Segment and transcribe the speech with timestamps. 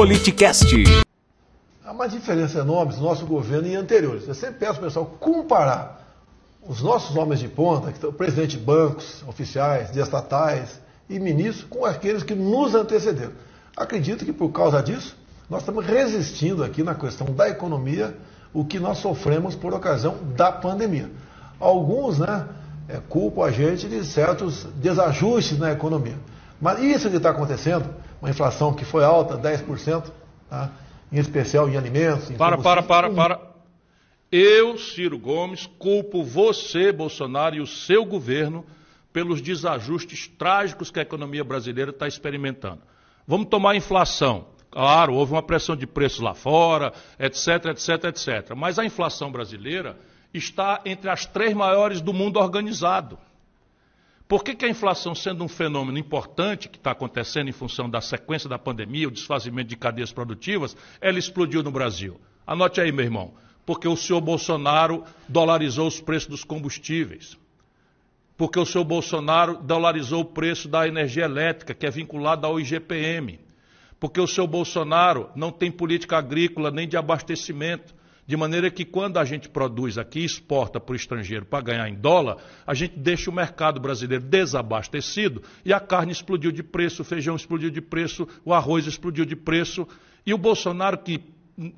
[0.00, 1.04] Politicast.
[1.84, 4.26] Há uma diferença enorme do nosso governo e anteriores.
[4.26, 6.16] Eu sempre peço pessoal comparar
[6.66, 11.66] os nossos homens de ponta, que estão presidente de bancos, oficiais, de estatais e ministros,
[11.68, 13.32] com aqueles que nos antecederam.
[13.76, 15.14] Acredito que por causa disso,
[15.50, 18.16] nós estamos resistindo aqui na questão da economia
[18.54, 21.10] o que nós sofremos por ocasião da pandemia.
[21.60, 22.48] Alguns né,
[22.88, 26.16] é, culpam a gente de certos desajustes na economia.
[26.58, 27.84] Mas isso que está acontecendo,
[28.20, 30.10] uma inflação que foi alta, 10%,
[30.48, 30.70] tá?
[31.10, 32.30] em especial em alimentos.
[32.30, 33.40] Em para, para, para, para.
[34.30, 38.64] Eu, Ciro Gomes, culpo você, Bolsonaro, e o seu governo
[39.12, 42.82] pelos desajustes trágicos que a economia brasileira está experimentando.
[43.26, 44.46] Vamos tomar a inflação.
[44.70, 48.54] Claro, houve uma pressão de preços lá fora, etc, etc, etc.
[48.56, 49.98] Mas a inflação brasileira
[50.32, 53.18] está entre as três maiores do mundo organizado.
[54.30, 58.00] Por que, que a inflação, sendo um fenômeno importante que está acontecendo em função da
[58.00, 62.20] sequência da pandemia, o desfazimento de cadeias produtivas, ela explodiu no Brasil?
[62.46, 63.34] Anote aí, meu irmão.
[63.66, 67.36] Porque o senhor Bolsonaro dolarizou os preços dos combustíveis.
[68.36, 73.40] Porque o senhor Bolsonaro dolarizou o preço da energia elétrica, que é vinculada ao IGPM
[74.00, 77.94] porque o seu Bolsonaro não tem política agrícola nem de abastecimento.
[78.30, 81.96] De maneira que quando a gente produz aqui exporta para o estrangeiro para ganhar em
[81.96, 87.04] dólar, a gente deixa o mercado brasileiro desabastecido e a carne explodiu de preço, o
[87.04, 89.84] feijão explodiu de preço, o arroz explodiu de preço.
[90.24, 91.20] E o Bolsonaro que,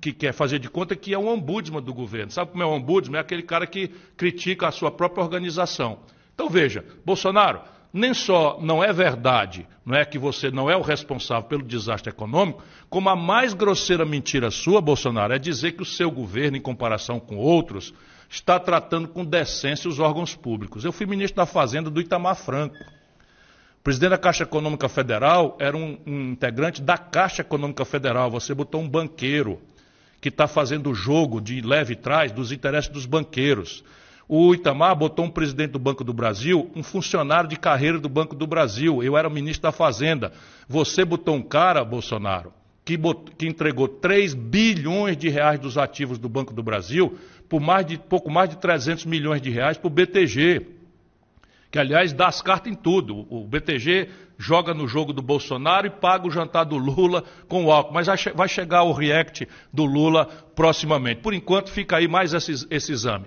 [0.00, 2.30] que quer fazer de conta que é um ombudsman do governo.
[2.30, 3.18] Sabe como é o ombudsman?
[3.18, 5.98] É aquele cara que critica a sua própria organização.
[6.34, 7.60] Então veja, Bolsonaro,
[7.92, 12.10] nem só não é verdade, não é que você não é o responsável pelo desastre
[12.10, 16.60] econômico, como a mais grosseira mentira sua, Bolsonaro, é dizer que o seu governo, em
[16.60, 17.94] comparação com outros,
[18.28, 20.84] está tratando com decência os órgãos públicos.
[20.84, 22.76] Eu fui ministro da Fazenda do Itamar Franco.
[22.76, 28.30] O presidente da Caixa Econômica Federal era um, um integrante da Caixa Econômica Federal.
[28.30, 29.60] Você botou um banqueiro
[30.20, 33.82] que está fazendo o jogo de leve trás dos interesses dos banqueiros.
[34.28, 38.36] O Itamar botou um presidente do Banco do Brasil, um funcionário de carreira do Banco
[38.36, 39.02] do Brasil.
[39.02, 40.32] Eu era ministro da Fazenda.
[40.68, 42.52] Você botou um cara, Bolsonaro,
[42.84, 42.98] que,
[43.38, 47.16] que entregou 3 bilhões de reais dos ativos do Banco do Brasil
[47.48, 50.78] por mais de, pouco mais de 300 milhões de reais para o BTG
[51.70, 53.26] que aliás dá as cartas em tudo.
[53.30, 57.70] O BTG joga no jogo do Bolsonaro e paga o jantar do Lula com o
[57.70, 57.92] álcool.
[57.92, 61.20] Mas vai chegar o react do Lula proximamente.
[61.20, 63.26] Por enquanto, fica aí mais esse, esse exame.